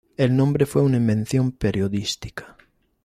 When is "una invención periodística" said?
0.81-2.57